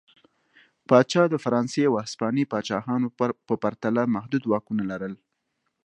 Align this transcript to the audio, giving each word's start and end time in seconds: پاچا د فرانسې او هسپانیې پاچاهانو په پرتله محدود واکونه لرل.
پاچا 0.87 1.23
د 1.29 1.35
فرانسې 1.45 1.81
او 1.89 1.93
هسپانیې 2.05 2.49
پاچاهانو 2.51 3.07
په 3.47 3.53
پرتله 3.63 4.01
محدود 4.15 4.43
واکونه 4.47 4.83
لرل. 4.91 5.13